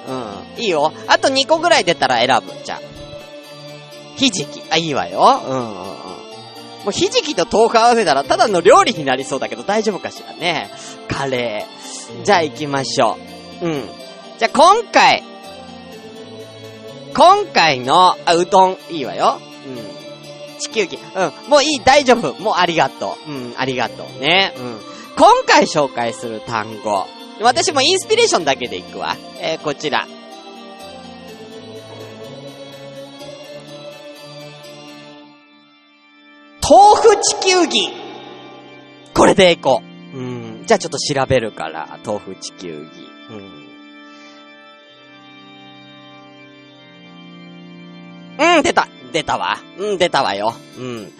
[0.57, 0.63] うん。
[0.63, 0.93] いいよ。
[1.07, 2.53] あと2個ぐらい出たら選ぶ。
[2.63, 2.81] じゃあ。
[4.15, 4.61] ひじき。
[4.69, 5.41] あ、いいわよ。
[5.47, 5.65] うんうんうん。
[6.83, 10.71] もうひじきと豆腐合わせたらただの料理になりそうだけど大丈夫かしらね。
[11.07, 12.23] カレー。
[12.23, 13.17] じゃあ行きましょ
[13.61, 13.65] う。
[13.65, 13.89] うん。
[14.39, 15.23] じゃあ今回。
[17.13, 19.39] 今回の、あ、うどん、いいわよ。
[19.67, 20.59] うん。
[20.59, 20.97] 地球儀。
[20.97, 21.49] うん。
[21.49, 22.33] もういい、大丈夫。
[22.41, 23.31] もうありがとう。
[23.31, 24.53] うん、ありがとうね。
[24.57, 24.79] うん。
[25.17, 27.05] 今回紹介する単語。
[27.41, 29.17] 私もインスピレーションだけでいくわ。
[29.39, 30.07] えー、こちら。
[36.61, 37.89] 豆腐地球儀。
[39.13, 39.81] これでいこ
[40.13, 40.17] う。
[40.17, 40.63] うん。
[40.65, 43.20] じゃあちょっと調べるから、豆腐地球儀。
[48.41, 48.63] うん。
[48.63, 49.57] 出た出たわ。
[49.77, 50.53] うん、出たわよ。
[50.77, 51.11] うん。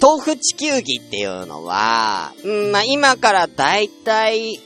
[0.00, 4.58] 豆腐地球儀っていうのは、うん、まあ、今からだいたい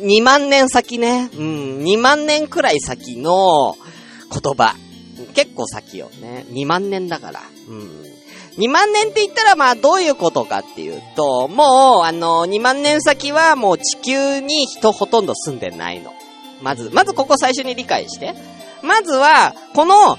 [0.00, 1.30] 2万年先ね。
[1.34, 3.76] うん、2万年くらい先の
[4.30, 4.76] 言葉。
[5.34, 6.44] 結構先よね。
[6.50, 7.40] 2万年だから。
[7.68, 8.06] うん。
[8.58, 16.12] 2万年って言ったらまあどういうことかっていうと、もうあの2万年先はもう地球に人ほとんど住んでないの。
[16.62, 18.34] まず、まずここ最初に理解して。
[18.82, 20.16] まずは、この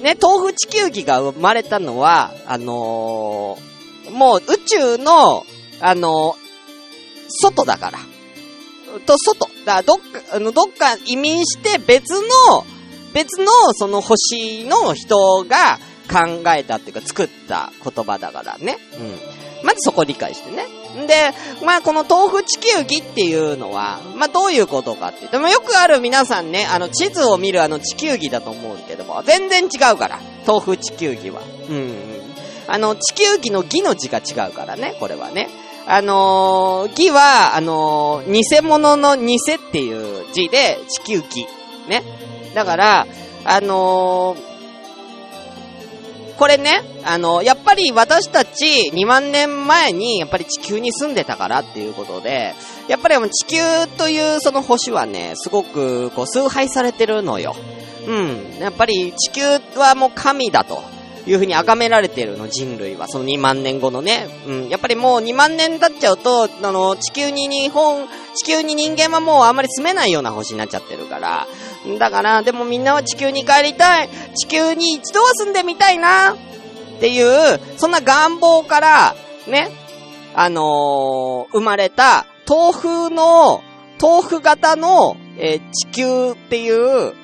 [0.00, 5.44] ね、豆腐地球儀が生まれたのは、あのー、もう宇宙の、
[5.80, 6.36] あのー、
[7.28, 7.98] 外だから。
[9.00, 9.48] と、外。
[9.64, 12.64] だからどっか、あの、どっか移民して別の、
[13.12, 15.78] 別のその星の人が
[16.10, 18.76] 考えたっていうか作った言葉だからね。
[18.98, 19.66] うん。
[19.66, 20.66] まずそこ理解してね。
[21.06, 21.32] で、
[21.64, 31.42] まあこの豆腐地球儀っていうのは、まあどういうことかって言ってもよくある皆さんね、あの地図を見るあの地球儀だと思うけども、全然違うから、豆腐地球儀は。
[31.68, 32.16] うん。
[32.68, 35.48] あの、地球儀の儀の字が違うからね、これはね。
[35.88, 41.46] あのー、儀は、あのー、偽物の偽っていう字で地球儀。
[41.88, 42.02] ね。
[42.54, 43.06] だから、
[43.44, 44.55] あのー、
[46.38, 52.54] これね、あの、やっぱり私たち2万年前にやっぱり地球に住んでたからっていうことで、
[52.88, 53.58] やっぱり地球
[53.96, 57.56] というその星はね、すごくこう崇拝されてるのよ。
[58.06, 58.58] うん。
[58.60, 59.42] やっぱり地球
[59.78, 60.95] はもう神だと。
[61.26, 63.08] いうふうに崇められてるの、人類は。
[63.08, 64.28] その2万年後のね。
[64.46, 64.68] うん。
[64.68, 71.46] やっぱりもう2万年経っちゃうと、あの、地球に日本、地球に人間はもうあんまり住めないような星になっちゃってるから。
[71.98, 74.08] だから、でもみんなは地球に帰りたい。
[74.34, 76.34] 地球に一度は住んでみたいな。
[76.34, 79.70] っていう、そんな願望から、ね、
[80.34, 83.62] あのー、生まれた、豆腐の、
[84.00, 87.14] 豆腐型の、えー、地球っていう、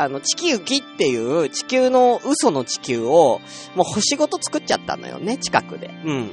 [0.00, 3.40] あの、地球儀っていう地球の嘘の地球を、
[3.74, 5.90] もう星ごと作っちゃったのよね、近くで。
[6.04, 6.30] うん。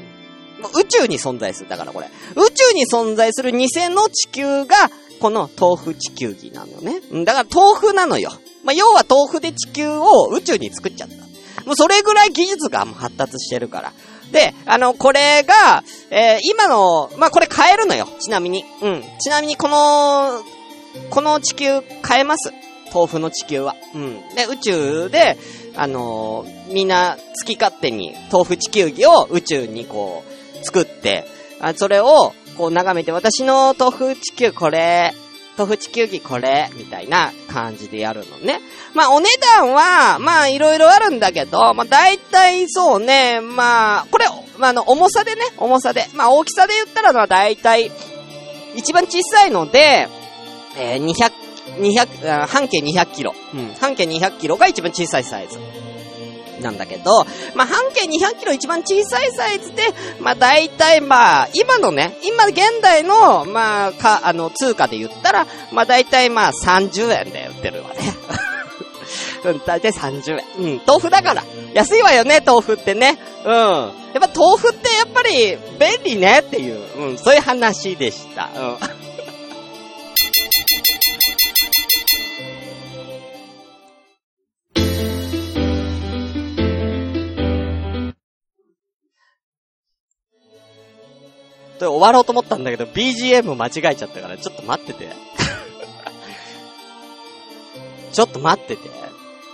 [0.73, 1.69] 宇宙に存在する。
[1.69, 2.08] だからこれ。
[2.36, 7.01] 宇宙に存在する偽の地球が、この豆腐地球儀なのね。
[7.12, 8.32] うんだから豆腐なのよ。
[8.63, 11.15] まあ、要は豆腐で地球を宇宙に作っちゃった。
[11.65, 13.93] もうそれぐらい技術がもう発達してるから。
[14.32, 18.08] で、あの、これが、えー今の、まあ、これ変えるのよ。
[18.19, 18.63] ちなみに。
[18.82, 19.03] うん。
[19.19, 20.41] ちなみにこの、
[21.10, 22.53] この地球変えます。
[22.93, 23.76] 豆腐の地球は。
[23.93, 24.13] うん。
[24.36, 25.38] で、宇宙で、
[25.76, 30.23] あのーみんな好き勝手に豆腐地球儀を宇宙にこ
[30.62, 31.26] う、作って、
[31.62, 35.13] あそれをこう眺めて、私の豆腐地球これ、
[35.58, 38.60] 豆腐地球儀これ、みたいな感じでやるのね。
[38.93, 44.26] まあお値段は、まあいろいろあるんだけど、まあ大体そうね、まあ、これ、
[44.58, 46.08] まああの、重さでね、重さで。
[46.13, 47.91] まあ大きさで言ったらまあ大体、
[48.76, 50.08] 一番小さいので、
[50.78, 51.32] えー、200、
[51.78, 53.34] 200、あ半径200キロ。
[53.54, 53.74] うん。
[53.80, 55.60] 半径200キロが一番小さいサイズ。
[56.62, 59.84] なんだけど、まあ、半径200キロ一番小さいサイズで、
[60.20, 67.96] まあ、大体まあ、今のね、今現代の、まあ、か、あの、通貨で言ったら、まあ、大体まあ、30円で売ってるわね。
[69.46, 70.46] うん、大体30円。
[70.58, 71.44] うん、豆腐だから。
[71.74, 73.18] 安いわよね、豆腐ってね。
[73.46, 73.54] うん。
[73.54, 78.50] やっぱ豆腐ってやっぱり便利ねっていう、うん、そういう話でした。
[78.56, 79.07] うん。
[91.80, 95.10] で終わろうと思ったんだけど、BGM 間違えちゃったから、ちょっと待ってて。
[98.12, 98.89] ちょっと待ってて。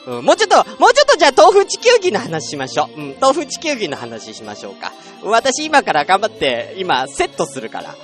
[0.05, 2.99] うん、もうちょっと、もうちょっとじゃあ豆腐地球儀の話しましょう。
[2.99, 4.91] うん、豆腐地球儀の話しましょうか。
[5.23, 7.95] 私今から頑張って、今、セットするから。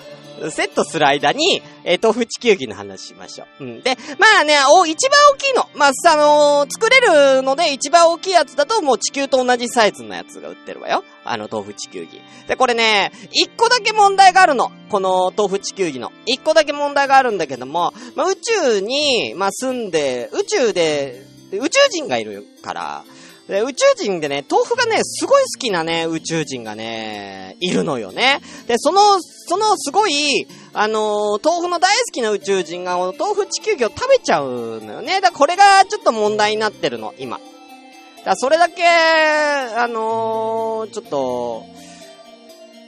[0.52, 3.63] セットする間に、えー豆腐地球儀の話しましょう。
[3.63, 3.82] うん。
[3.82, 5.69] で、まあね、お、一番大きいの。
[5.75, 11.04] まあ、あのー作れるので一番大きいやつだともう地球と同じサイズのやつが売ってるわよ。
[11.25, 12.21] あの豆腐地球儀。
[12.47, 14.71] で、これね、一個だけ問題があるの。
[14.89, 16.12] この豆腐地球儀の。
[16.25, 23.04] 一個だけ問題があるんだけども、まあ、宇宙に、まあ、住んで、宇宙で、宇宙人がいるから、
[23.50, 28.42] で、宇宙人でね、豆腐がね、すごい好きなね、宇宙人がね、いるのよね。
[28.68, 35.20] で、その、そのすごい、あのー豆腐の大好きな宇宙人が、豆腐地球儀を食べちゃうのよね。
[35.20, 37.38] だからこれがちょっと問題になってるの、今。
[37.38, 41.66] だからそれだけ、あのーちょっと、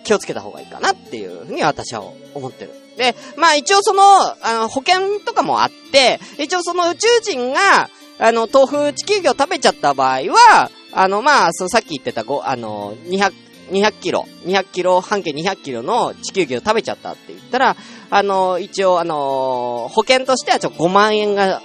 [0.04, 2.04] 気をつけた方がいいかなっていうふうに私は
[2.36, 2.72] 思ってる。
[2.98, 13.34] で、まあ一応その、あの、保険とかもあって、一応その宇宙人が、あの、豆腐地球儀を食べちゃった場合は、あの、まあ、そのさっき言ってたご、あの、200、
[13.72, 17.76] 200キロ、200キロ、半径200キロの地球儀を食べちゃったって言ったら、
[18.10, 21.62] あの、一応、あの、保険としてはちょ、5万円が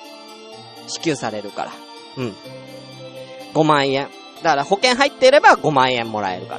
[0.87, 1.73] 支給されるから。
[2.17, 2.35] うん。
[3.55, 4.09] 5万円。
[4.43, 6.59] だから保険入っていれば5万円もらえるか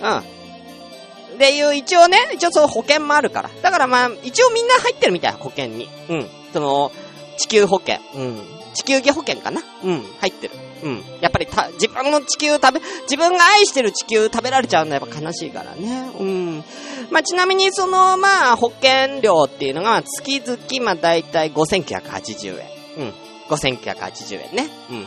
[0.00, 0.20] ら。
[0.20, 1.38] うん。
[1.38, 3.50] でいう、一応ね、一応その保険もあるから。
[3.62, 5.88] だからまあ、一応みんな入ってるみたい、保険に。
[6.08, 6.26] うん。
[6.52, 6.92] その、
[7.36, 7.98] 地球保険。
[8.14, 8.57] うん。
[8.78, 9.60] 地球儀保険かな？
[9.82, 10.04] うん。
[10.20, 10.54] 入ってる。
[10.84, 11.04] うん。
[11.20, 16.10] やっぱりた、自分の地球食べ、自分が愛してる地球食べられちゃうのはやっぱ悲しいからね。
[16.20, 16.64] うん。
[17.10, 22.66] まあ、ちなみにその、まあ、保険料っていうのが、月々、まあ、だいたい5980円。
[22.98, 23.14] うん。
[23.48, 24.70] 5980円ね。
[24.90, 25.06] うん。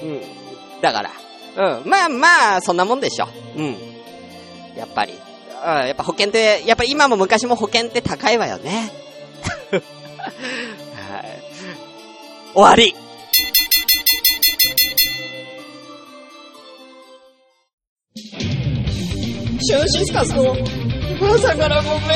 [0.02, 0.22] うん。
[0.80, 1.10] だから。
[1.56, 1.88] うん。
[1.88, 3.28] まあまあ、そんなもんでしょ。
[3.56, 3.76] うん。
[4.74, 5.12] やっぱり。
[5.12, 8.90] うん、やっぱ保険って、やっぱ今も昔も保険って高いわよね。
[12.56, 12.96] 終わり
[19.60, 20.56] シュンシスカスの
[21.34, 22.08] 朝からごめんね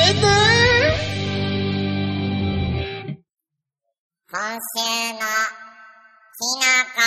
[4.33, 4.81] 今週
[5.12, 5.18] の
[6.38, 6.64] キノ
[6.96, 7.03] コ。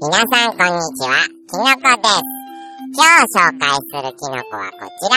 [0.00, 2.18] 皆さんこんにちは、キノコです。
[2.92, 5.14] 今日紹介するキノコはこちら。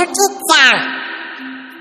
[0.00, 1.11] ゆきちゃん。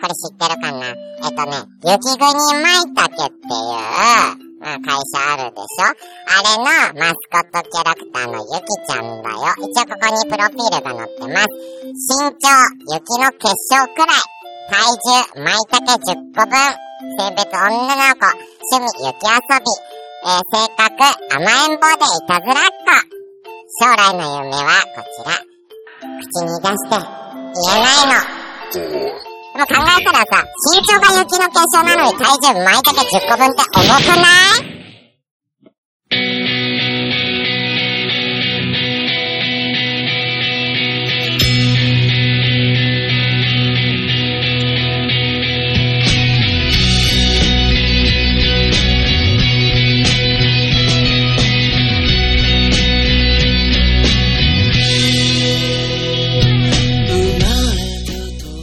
[0.01, 6.65] これ知ってるかなえっとね、雪国舞茸っていう、まあ、会社あるでしょあれの
[6.97, 9.45] マスコットキャラクターのゆきちゃんだよ。
[9.61, 11.53] 一応ここにプロフィールが載ってます。
[11.85, 12.49] 身長、
[12.89, 14.41] 雪の結晶くらい。
[14.69, 16.57] 体重、舞茸10個分。
[17.17, 18.25] 性別、女の子。
[18.25, 19.91] 趣味、雪遊び。
[20.23, 20.93] えー性格、
[21.33, 23.21] 甘えん坊でいたずらっ子。
[23.81, 25.37] 将来の夢はこちら。
[26.21, 26.97] 口に出して、
[27.55, 29.30] 言えないの。
[29.61, 30.43] も考えたらさ、
[30.73, 34.25] 身長が雪の結晶なのに体重毎竹10個分って重くな
[34.67, 34.71] い？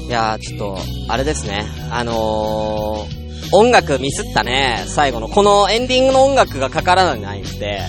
[0.09, 0.78] いやー、ちょっと、
[1.19, 1.67] れですね。
[1.91, 4.85] あのー、音楽ミスったね。
[4.87, 5.29] 最後の。
[5.29, 7.81] このエンディングの音楽がかからないんで、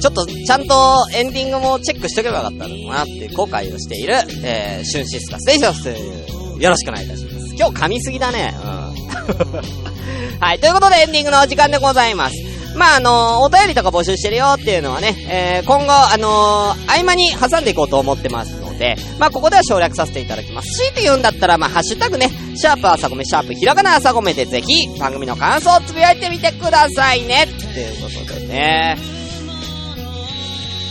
[0.00, 0.74] ちょっと、ちゃんと
[1.14, 7.54] エンディングもチェックしとけばよかったのかなって後悔をしている、えー、シュンシスカスでよろしくお願いいたします。
[7.54, 8.54] 今日噛みすぎだね。
[8.62, 10.40] うん。
[10.40, 12.36] はい、ということでエンディングのお時間でございます。
[12.76, 20.68] まあ、あのー、お便りとか募集してるよっていうのはね、えー、今後、あのー、合間に挟んでいこうと思ってますで、まあ、ここでは省略させていただきます。
[20.78, 27.42] 強いて言うんだったら、まあ、ハッシュタグね、シャープ朝ごめ、シャープひらがな朝ごめでぜひ、番組の感想をつぶやいてみてくださいね。
[27.44, 28.96] っていうことでね。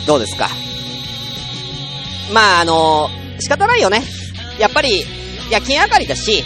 [0.05, 0.49] どうですか？
[2.31, 3.09] まあ、あの、
[3.39, 4.03] 仕方ないよね。
[4.59, 5.03] やっぱり、
[5.49, 6.43] 夜勤上がりだし、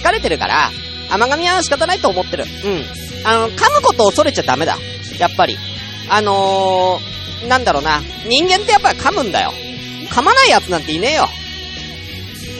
[0.00, 0.70] 疲れてるから、
[1.10, 2.44] 甘噛みは仕方ないと思ってる。
[2.64, 2.84] うん。
[3.26, 4.78] あの、噛むことを恐れちゃダメだ。
[5.18, 5.56] やっぱり。
[6.08, 8.00] あのー、なんだろうな。
[8.28, 9.52] 人間ってやっぱり噛むんだよ。
[10.14, 11.28] 噛まない奴なんていねえよ。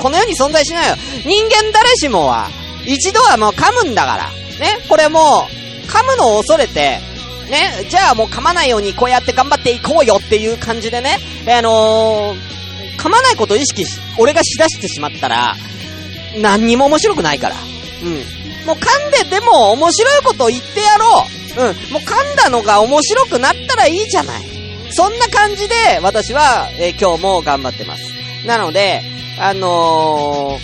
[0.02, 0.96] この世に存在しないよ。
[1.24, 2.48] 人間誰しもは、
[2.84, 4.30] 一度はもう噛むんだから。
[4.58, 4.78] ね。
[4.88, 7.00] これもう、噛むのを恐れて、
[7.48, 7.86] ね。
[7.88, 11.18] じゃあもう噛まないようにこうやって頑張っていこうよっていう感じでね。
[11.46, 15.54] あのー、噛まないことを意識し、俺がしだしてしまったら、
[16.40, 17.56] 何にも面白くないから。
[18.02, 18.66] うん。
[18.66, 21.26] もう噛んででも面白いことを言ってやろ
[21.56, 21.68] う。
[21.68, 21.92] うん。
[21.92, 24.53] もう噛んだのが面白くなったらいいじゃない。
[24.94, 28.04] そんな感じで、私は、えー、今日も頑張ってます。
[28.46, 29.02] なので、
[29.40, 30.56] あの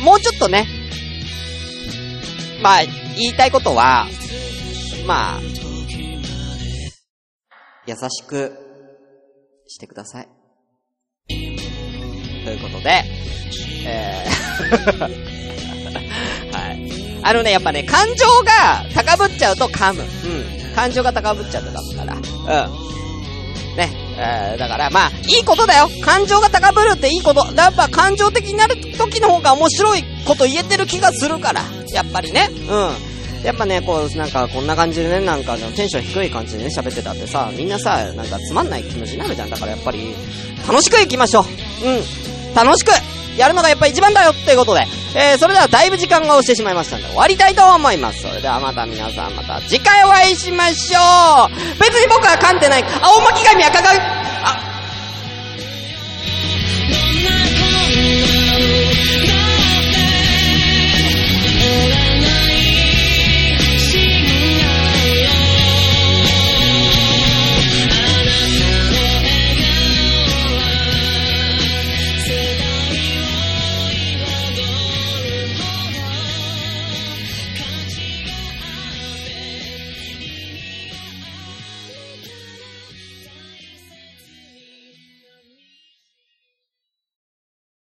[0.00, 0.66] ー、もうちょっとね、
[2.62, 2.80] まあ、
[3.16, 4.06] 言いたいことは、
[5.06, 5.40] まあ、
[7.86, 8.56] 優しく
[9.68, 10.28] してください。
[11.28, 13.04] ということで、
[13.86, 14.36] えー
[16.56, 17.20] はい。
[17.22, 20.02] あのね、やっぱね、感情が高ぶっちゃうと噛む。
[20.02, 20.04] う
[20.72, 20.74] ん。
[20.74, 22.14] 感情が高ぶっちゃうとダメから。
[22.14, 22.86] うん。
[24.18, 25.88] えー、だから、まあ、いいことだよ。
[26.02, 27.46] 感情が高ぶるっていいこと。
[27.54, 31.62] やっぱ感情的になる時の方が面白いこと言えてる気がするから。
[31.92, 32.48] やっぱりね。
[32.68, 33.44] うん。
[33.44, 39.50] やっぱね、こう、なんか、こんな感じでね、なんか、テンション低い感じでね、喋ってたってさ、みんなさ、なんかつまんない気持ちになるじゃん。
[39.50, 40.14] だからやっぱり、
[40.66, 41.44] 楽しく行きましょう。
[41.88, 42.54] うん。
[42.54, 42.90] 楽しく
[43.36, 48.22] やるのがやっぱ一番だよっていうことで、えー、それではだいぶ時間が押してしまいましたんで終わりたいと思います。
[48.22, 52.84] それではまた皆さんまた次回お会いしましょう別に僕は噛んでない。
[53.02, 54.76] 青巻紙赤髪、あ、